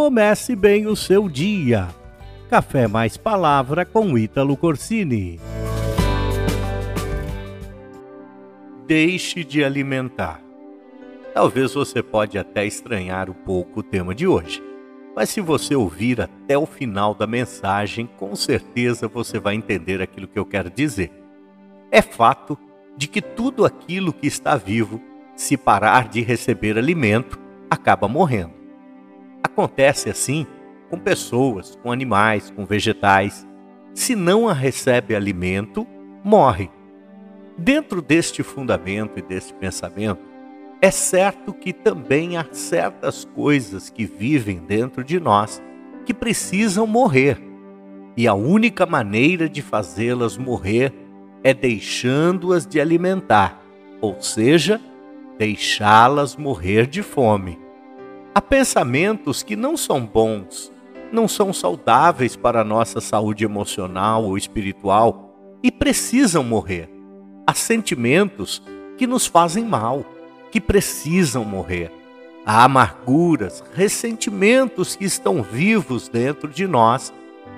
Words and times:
comece 0.00 0.56
bem 0.56 0.86
o 0.86 0.96
seu 0.96 1.28
dia. 1.28 1.88
Café 2.48 2.88
mais 2.88 3.18
palavra 3.18 3.84
com 3.84 4.16
Ítalo 4.16 4.56
Corsini. 4.56 5.38
Deixe 8.86 9.44
de 9.44 9.62
alimentar. 9.62 10.40
Talvez 11.34 11.74
você 11.74 12.02
pode 12.02 12.38
até 12.38 12.64
estranhar 12.64 13.28
um 13.28 13.34
pouco 13.34 13.80
o 13.80 13.82
tema 13.82 14.14
de 14.14 14.26
hoje, 14.26 14.62
mas 15.14 15.28
se 15.28 15.42
você 15.42 15.74
ouvir 15.74 16.18
até 16.22 16.56
o 16.56 16.64
final 16.64 17.14
da 17.14 17.26
mensagem, 17.26 18.08
com 18.16 18.34
certeza 18.34 19.06
você 19.06 19.38
vai 19.38 19.54
entender 19.54 20.00
aquilo 20.00 20.26
que 20.26 20.38
eu 20.38 20.46
quero 20.46 20.70
dizer. 20.70 21.12
É 21.90 22.00
fato 22.00 22.58
de 22.96 23.06
que 23.06 23.20
tudo 23.20 23.66
aquilo 23.66 24.14
que 24.14 24.26
está 24.26 24.56
vivo, 24.56 24.98
se 25.36 25.58
parar 25.58 26.08
de 26.08 26.22
receber 26.22 26.78
alimento, 26.78 27.38
acaba 27.68 28.08
morrendo. 28.08 28.59
Acontece 29.60 30.08
assim 30.08 30.46
com 30.88 30.98
pessoas, 30.98 31.78
com 31.82 31.92
animais, 31.92 32.50
com 32.50 32.64
vegetais. 32.64 33.46
Se 33.92 34.16
não 34.16 34.48
a 34.48 34.54
recebe 34.54 35.14
alimento, 35.14 35.86
morre. 36.24 36.70
Dentro 37.58 38.00
deste 38.00 38.42
fundamento 38.42 39.18
e 39.18 39.22
deste 39.22 39.52
pensamento, 39.52 40.22
é 40.80 40.90
certo 40.90 41.52
que 41.52 41.74
também 41.74 42.38
há 42.38 42.46
certas 42.52 43.26
coisas 43.26 43.90
que 43.90 44.06
vivem 44.06 44.60
dentro 44.60 45.04
de 45.04 45.20
nós 45.20 45.62
que 46.06 46.14
precisam 46.14 46.86
morrer. 46.86 47.38
E 48.16 48.26
a 48.26 48.32
única 48.32 48.86
maneira 48.86 49.46
de 49.46 49.60
fazê-las 49.60 50.38
morrer 50.38 50.90
é 51.44 51.52
deixando-as 51.52 52.66
de 52.66 52.80
alimentar, 52.80 53.62
ou 54.00 54.22
seja, 54.22 54.80
deixá-las 55.36 56.34
morrer 56.34 56.86
de 56.86 57.02
fome. 57.02 57.69
Há 58.32 58.40
pensamentos 58.40 59.42
que 59.42 59.56
não 59.56 59.76
são 59.76 60.06
bons, 60.06 60.72
não 61.10 61.26
são 61.26 61.52
saudáveis 61.52 62.36
para 62.36 62.60
a 62.60 62.64
nossa 62.64 63.00
saúde 63.00 63.44
emocional 63.44 64.22
ou 64.24 64.38
espiritual 64.38 65.34
e 65.64 65.72
precisam 65.72 66.44
morrer. 66.44 66.88
Há 67.44 67.52
sentimentos 67.54 68.62
que 68.96 69.04
nos 69.04 69.26
fazem 69.26 69.64
mal, 69.64 70.04
que 70.52 70.60
precisam 70.60 71.44
morrer. 71.44 71.90
Há 72.46 72.62
amarguras, 72.62 73.64
ressentimentos 73.74 74.94
que 74.94 75.04
estão 75.04 75.42
vivos 75.42 76.08
dentro 76.08 76.48
de 76.48 76.68
nós 76.68 77.12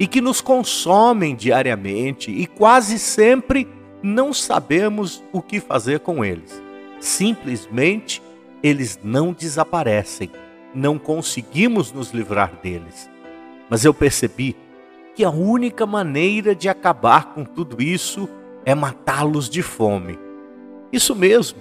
e 0.00 0.06
que 0.06 0.22
nos 0.22 0.40
consomem 0.40 1.36
diariamente 1.36 2.30
e 2.30 2.46
quase 2.46 2.98
sempre 2.98 3.68
não 4.02 4.32
sabemos 4.32 5.22
o 5.30 5.42
que 5.42 5.60
fazer 5.60 6.00
com 6.00 6.24
eles. 6.24 6.62
Simplesmente 7.00 8.22
eles 8.62 8.98
não 9.04 9.30
desaparecem, 9.30 10.30
não 10.74 10.98
conseguimos 10.98 11.92
nos 11.92 12.10
livrar 12.10 12.52
deles. 12.62 13.10
Mas 13.70 13.84
eu 13.84 13.94
percebi 13.94 14.56
que 15.14 15.24
a 15.24 15.30
única 15.30 15.86
maneira 15.86 16.54
de 16.54 16.68
acabar 16.68 17.34
com 17.34 17.44
tudo 17.44 17.80
isso 17.82 18.28
é 18.64 18.74
matá-los 18.74 19.48
de 19.48 19.62
fome. 19.62 20.18
Isso 20.92 21.14
mesmo, 21.14 21.58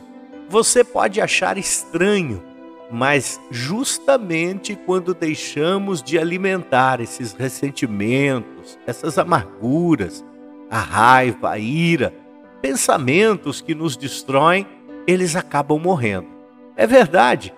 você 0.50 0.84
pode 0.84 1.22
achar 1.22 1.58
estranho, 1.58 2.44
mas 2.92 3.40
justamente 3.50 4.76
quando 4.76 5.14
deixamos 5.14 6.02
de 6.02 6.18
alimentar 6.18 7.00
esses 7.02 7.34
ressentimentos, 7.34 8.78
essas 8.86 9.18
amarguras, 9.18 10.24
a 10.70 10.80
raiva, 10.80 11.52
a 11.52 11.60
ira, 11.60 12.14
pensamentos 12.62 13.62
que 13.62 13.76
nos 13.76 13.98
destroem, 13.98 14.66
eles 15.06 15.36
acabam 15.36 15.80
morrendo. 15.80 16.28
É 16.76 16.88
verdade. 16.88 17.54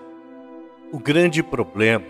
O 0.96 0.98
grande 0.98 1.44
problema 1.44 2.06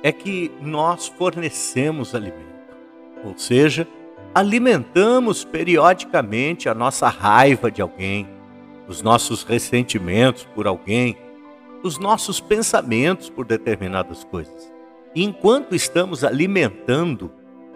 é 0.00 0.12
que 0.12 0.48
nós 0.60 1.08
fornecemos 1.08 2.14
alimento, 2.14 2.76
ou 3.24 3.36
seja, 3.36 3.88
alimentamos 4.32 5.44
periodicamente 5.44 6.68
a 6.68 6.74
nossa 6.74 7.08
raiva 7.08 7.72
de 7.72 7.82
alguém, 7.82 8.28
os 8.86 9.02
nossos 9.02 9.42
ressentimentos 9.42 10.46
por 10.54 10.68
alguém, 10.68 11.18
os 11.82 11.98
nossos 11.98 12.38
pensamentos 12.38 13.28
por 13.28 13.44
determinadas 13.44 14.22
coisas. 14.22 14.72
E 15.12 15.24
enquanto 15.24 15.74
estamos 15.74 16.22
alimentando, 16.22 17.32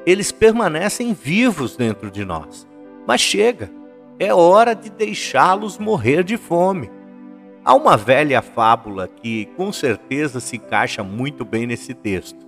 eles 0.06 0.30
permanecem 0.30 1.12
vivos 1.12 1.74
dentro 1.76 2.12
de 2.12 2.24
nós. 2.24 2.64
Mas 3.08 3.20
chega, 3.20 3.72
é 4.20 4.32
hora 4.32 4.72
de 4.72 4.88
deixá-los 4.88 5.78
morrer 5.78 6.22
de 6.22 6.36
fome. 6.36 6.96
Há 7.68 7.74
uma 7.74 7.98
velha 7.98 8.40
fábula 8.40 9.06
que 9.06 9.44
com 9.54 9.70
certeza 9.70 10.40
se 10.40 10.56
encaixa 10.56 11.04
muito 11.04 11.44
bem 11.44 11.66
nesse 11.66 11.92
texto. 11.92 12.46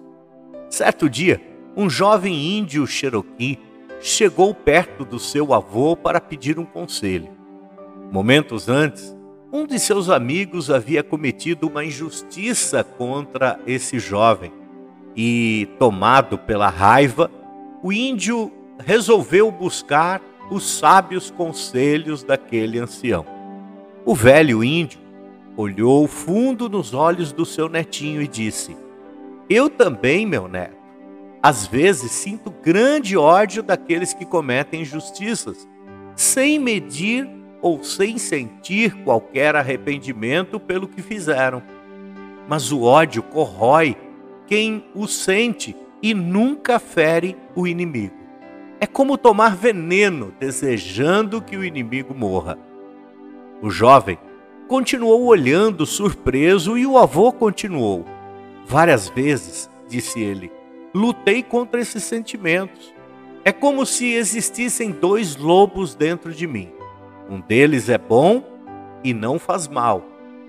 Certo 0.70 1.10
dia, 1.10 1.38
um 1.76 1.90
jovem 1.90 2.56
índio 2.56 2.86
Cherokee 2.86 3.58
chegou 4.00 4.54
perto 4.54 5.04
do 5.04 5.18
seu 5.18 5.52
avô 5.52 5.94
para 5.94 6.22
pedir 6.22 6.58
um 6.58 6.64
conselho. 6.64 7.28
Momentos 8.10 8.66
antes, 8.66 9.14
um 9.52 9.66
de 9.66 9.78
seus 9.78 10.08
amigos 10.08 10.70
havia 10.70 11.02
cometido 11.02 11.68
uma 11.68 11.84
injustiça 11.84 12.82
contra 12.82 13.60
esse 13.66 13.98
jovem 13.98 14.50
e, 15.14 15.68
tomado 15.78 16.38
pela 16.38 16.70
raiva, 16.70 17.30
o 17.82 17.92
índio 17.92 18.50
resolveu 18.78 19.50
buscar 19.50 20.22
os 20.50 20.78
sábios 20.78 21.30
conselhos 21.30 22.22
daquele 22.22 22.78
ancião. 22.78 23.26
O 24.06 24.14
velho 24.14 24.64
índio 24.64 25.09
olhou 25.60 26.06
fundo 26.06 26.68
nos 26.68 26.94
olhos 26.94 27.32
do 27.32 27.44
seu 27.44 27.68
netinho 27.68 28.22
e 28.22 28.28
disse: 28.28 28.76
Eu 29.48 29.68
também, 29.68 30.26
meu 30.26 30.48
neto, 30.48 30.76
às 31.42 31.66
vezes 31.66 32.10
sinto 32.12 32.50
grande 32.50 33.16
ódio 33.16 33.62
daqueles 33.62 34.12
que 34.12 34.24
cometem 34.24 34.82
injustiças, 34.82 35.68
sem 36.14 36.58
medir 36.58 37.28
ou 37.62 37.82
sem 37.82 38.18
sentir 38.18 38.94
qualquer 39.04 39.54
arrependimento 39.54 40.58
pelo 40.58 40.88
que 40.88 41.02
fizeram. 41.02 41.62
Mas 42.48 42.72
o 42.72 42.82
ódio 42.82 43.22
corrói 43.22 43.96
quem 44.46 44.84
o 44.94 45.06
sente 45.06 45.76
e 46.02 46.14
nunca 46.14 46.78
fere 46.78 47.36
o 47.54 47.66
inimigo. 47.66 48.14
É 48.80 48.86
como 48.86 49.18
tomar 49.18 49.54
veneno 49.54 50.32
desejando 50.40 51.42
que 51.42 51.56
o 51.56 51.64
inimigo 51.64 52.14
morra. 52.14 52.58
O 53.60 53.70
jovem 53.70 54.18
continuou 54.70 55.24
olhando 55.24 55.84
surpreso 55.84 56.78
e 56.78 56.86
o 56.86 56.96
avô 56.96 57.32
continuou. 57.32 58.06
Várias 58.64 59.08
vezes, 59.08 59.68
disse 59.88 60.20
ele, 60.20 60.52
lutei 60.94 61.42
contra 61.42 61.80
esses 61.80 62.04
sentimentos. 62.04 62.94
É 63.44 63.50
como 63.50 63.84
se 63.84 64.12
existissem 64.12 64.92
dois 64.92 65.34
lobos 65.34 65.96
dentro 65.96 66.32
de 66.32 66.46
mim. 66.46 66.70
Um 67.28 67.40
deles 67.40 67.88
é 67.88 67.98
bom 67.98 68.44
e 69.02 69.12
não 69.12 69.40
faz 69.40 69.66
mal. 69.66 70.04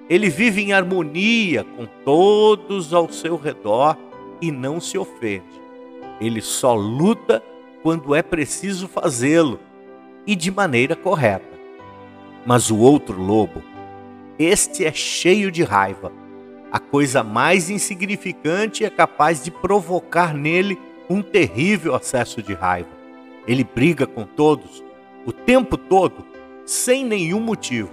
Ele 0.08 0.30
vive 0.30 0.62
em 0.62 0.72
harmonia 0.72 1.64
com 1.64 1.88
todos 2.06 2.94
ao 2.94 3.12
seu 3.12 3.36
redor 3.36 3.98
e 4.40 4.52
não 4.52 4.80
se 4.80 5.00
ofende. 5.00 5.60
Ele 6.20 6.42
só 6.42 6.76
luta 6.76 7.42
quando 7.82 8.14
é 8.14 8.22
preciso 8.22 8.88
fazê-lo 8.88 9.60
e 10.28 10.36
de 10.36 10.52
maneira 10.52 10.96
correta. 10.96 11.60
Mas 12.46 12.70
o 12.70 12.78
outro 12.78 13.20
lobo 13.20 13.71
este 14.40 14.86
é 14.86 14.92
cheio 14.92 15.52
de 15.52 15.64
raiva. 15.64 16.12
A 16.72 16.80
coisa 16.80 17.24
mais 17.24 17.70
insignificante 17.70 18.86
é 18.86 18.90
capaz 18.90 19.44
de 19.44 19.52
provocar 19.52 20.34
nele 20.34 20.80
um 21.10 21.22
terrível 21.22 21.94
acesso 21.94 22.42
de 22.42 22.54
raiva. 22.54 22.90
Ele 23.48 23.64
briga 23.64 24.08
com 24.08 24.24
todos, 24.24 24.84
o 25.26 25.32
tempo 25.32 25.78
todo, 25.78 26.26
sem 26.66 27.04
nenhum 27.04 27.40
motivo. 27.40 27.92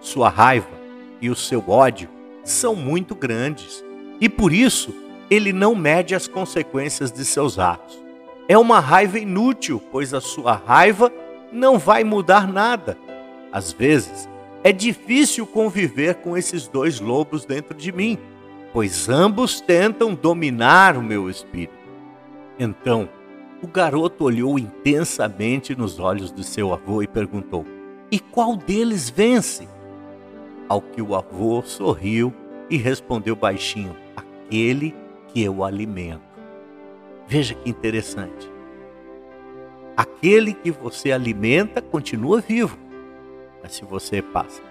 Sua 0.00 0.28
raiva 0.28 0.80
e 1.20 1.30
o 1.30 1.36
seu 1.36 1.62
ódio 1.68 2.08
são 2.42 2.74
muito 2.74 3.14
grandes 3.14 3.84
e 4.20 4.28
por 4.28 4.52
isso 4.52 4.94
ele 5.30 5.52
não 5.52 5.74
mede 5.74 6.14
as 6.14 6.26
consequências 6.26 7.12
de 7.12 7.24
seus 7.24 7.58
atos. 7.58 8.02
É 8.48 8.58
uma 8.58 8.80
raiva 8.80 9.18
inútil, 9.18 9.80
pois 9.90 10.12
a 10.12 10.20
sua 10.20 10.54
raiva 10.54 11.12
não 11.52 11.78
vai 11.78 12.02
mudar 12.02 12.46
nada. 12.46 12.98
Às 13.52 13.72
vezes, 13.72 14.28
é 14.64 14.72
difícil 14.72 15.46
conviver 15.46 16.16
com 16.16 16.36
esses 16.36 16.68
dois 16.68 17.00
lobos 17.00 17.44
dentro 17.44 17.76
de 17.76 17.90
mim, 17.90 18.16
pois 18.72 19.08
ambos 19.08 19.60
tentam 19.60 20.14
dominar 20.14 20.96
o 20.96 21.02
meu 21.02 21.28
espírito. 21.28 21.72
Então, 22.58 23.08
o 23.60 23.66
garoto 23.66 24.24
olhou 24.24 24.58
intensamente 24.58 25.74
nos 25.74 25.98
olhos 25.98 26.30
do 26.30 26.44
seu 26.44 26.72
avô 26.72 27.02
e 27.02 27.08
perguntou: 27.08 27.66
E 28.10 28.18
qual 28.20 28.56
deles 28.56 29.10
vence? 29.10 29.68
Ao 30.68 30.80
que 30.80 31.02
o 31.02 31.14
avô 31.14 31.62
sorriu 31.62 32.32
e 32.70 32.76
respondeu 32.76 33.34
baixinho: 33.34 33.96
Aquele 34.14 34.94
que 35.28 35.42
eu 35.42 35.64
alimento. 35.64 36.22
Veja 37.26 37.54
que 37.54 37.68
interessante. 37.68 38.50
Aquele 39.96 40.54
que 40.54 40.70
você 40.70 41.10
alimenta 41.10 41.82
continua 41.82 42.40
vivo 42.40 42.81
mas 43.62 43.72
se 43.74 43.84
você 43.84 44.22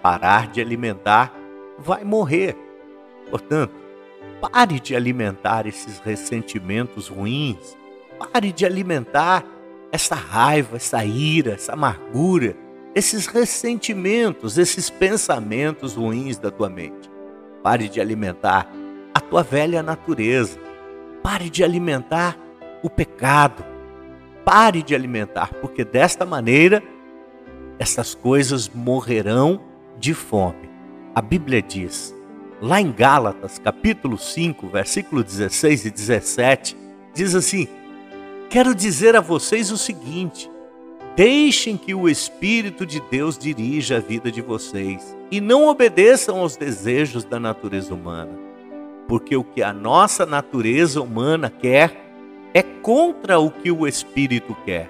parar 0.02 0.48
de 0.48 0.60
alimentar, 0.60 1.34
vai 1.78 2.04
morrer. 2.04 2.56
Portanto, 3.30 3.82
Pare 4.42 4.80
de 4.80 4.96
alimentar 4.96 5.68
esses 5.68 6.00
ressentimentos 6.00 7.06
ruins. 7.06 7.76
Pare 8.18 8.50
de 8.50 8.66
alimentar 8.66 9.44
essa 9.92 10.16
raiva, 10.16 10.76
essa 10.76 11.04
ira, 11.04 11.52
essa 11.52 11.74
amargura, 11.74 12.56
esses 12.92 13.26
ressentimentos, 13.26 14.58
esses 14.58 14.90
pensamentos 14.90 15.94
ruins 15.94 16.38
da 16.38 16.50
tua 16.50 16.68
mente. 16.68 17.08
Pare 17.62 17.88
de 17.88 18.00
alimentar 18.00 18.68
a 19.14 19.20
tua 19.20 19.44
velha 19.44 19.80
natureza. 19.80 20.58
Pare 21.22 21.48
de 21.48 21.62
alimentar 21.62 22.36
o 22.82 22.90
pecado. 22.90 23.64
Pare 24.44 24.82
de 24.82 24.92
alimentar, 24.92 25.52
porque 25.60 25.84
desta 25.84 26.26
maneira 26.26 26.82
essas 27.82 28.14
coisas 28.14 28.68
morrerão 28.72 29.60
de 29.98 30.14
fome. 30.14 30.70
A 31.12 31.20
Bíblia 31.20 31.60
diz, 31.60 32.14
lá 32.60 32.80
em 32.80 32.92
Gálatas, 32.92 33.58
capítulo 33.58 34.16
5, 34.16 34.68
versículo 34.68 35.24
16 35.24 35.86
e 35.86 35.90
17, 35.90 36.76
diz 37.12 37.34
assim: 37.34 37.66
Quero 38.48 38.72
dizer 38.72 39.16
a 39.16 39.20
vocês 39.20 39.72
o 39.72 39.76
seguinte: 39.76 40.48
Deixem 41.16 41.76
que 41.76 41.92
o 41.92 42.08
Espírito 42.08 42.86
de 42.86 43.00
Deus 43.10 43.36
dirija 43.36 43.96
a 43.96 44.00
vida 44.00 44.30
de 44.30 44.40
vocês 44.40 45.16
e 45.28 45.40
não 45.40 45.66
obedeçam 45.66 46.38
aos 46.38 46.56
desejos 46.56 47.24
da 47.24 47.40
natureza 47.40 47.92
humana, 47.92 48.38
porque 49.08 49.36
o 49.36 49.42
que 49.42 49.60
a 49.60 49.72
nossa 49.72 50.24
natureza 50.24 51.02
humana 51.02 51.50
quer 51.50 52.00
é 52.54 52.62
contra 52.62 53.40
o 53.40 53.50
que 53.50 53.72
o 53.72 53.88
Espírito 53.88 54.56
quer, 54.64 54.88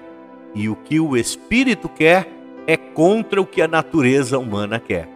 e 0.53 0.69
o 0.69 0.75
que 0.75 0.99
o 0.99 1.17
Espírito 1.17 1.89
quer 1.89 2.42
é 2.65 2.77
contra 2.77 3.41
o 3.41 3.45
que 3.45 3.61
a 3.61 3.67
natureza 3.67 4.37
humana 4.37 4.79
quer. 4.79 5.07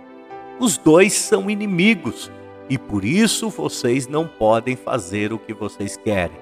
Os 0.59 0.77
dois 0.77 1.13
são 1.13 1.49
inimigos 1.49 2.31
e 2.69 2.77
por 2.77 3.05
isso 3.05 3.49
vocês 3.49 4.07
não 4.07 4.27
podem 4.27 4.75
fazer 4.75 5.31
o 5.31 5.39
que 5.39 5.53
vocês 5.53 5.95
querem. 5.97 6.37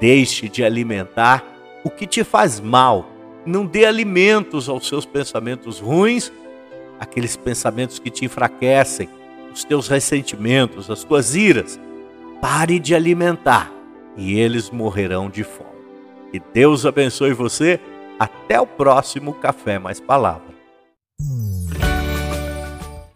Deixe 0.00 0.48
de 0.48 0.64
alimentar 0.64 1.44
o 1.84 1.90
que 1.90 2.06
te 2.06 2.24
faz 2.24 2.60
mal 2.60 3.12
não 3.44 3.66
dê 3.66 3.84
alimentos 3.84 4.68
aos 4.68 4.86
seus 4.86 5.04
pensamentos 5.04 5.80
ruins, 5.80 6.32
aqueles 6.98 7.36
pensamentos 7.36 7.98
que 7.98 8.10
te 8.10 8.24
enfraquecem, 8.24 9.08
os 9.52 9.64
teus 9.64 9.88
ressentimentos, 9.88 10.90
as 10.90 11.02
tuas 11.02 11.34
iras. 11.34 11.78
Pare 12.40 12.78
de 12.78 12.94
alimentar 12.94 13.72
e 14.16 14.38
eles 14.38 14.70
morrerão 14.70 15.28
de 15.28 15.44
fome. 15.44 15.70
Que 16.30 16.40
Deus 16.52 16.86
abençoe 16.86 17.32
você. 17.32 17.80
Até 18.22 18.60
o 18.60 18.64
próximo 18.64 19.34
Café 19.34 19.80
Mais 19.80 19.98
Palavra. 19.98 20.54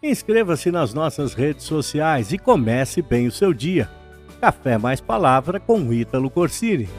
Inscreva-se 0.03 0.69
nas 0.69 0.93
nossas 0.93 1.33
redes 1.33 1.63
sociais 1.63 2.33
e 2.33 2.37
comece 2.37 3.01
bem 3.01 3.25
o 3.25 3.31
seu 3.31 3.53
dia. 3.53 3.89
Café 4.41 4.77
Mais 4.77 4.99
Palavra 4.99 5.61
com 5.61 5.93
Ítalo 5.93 6.29
Corsini. 6.29 6.89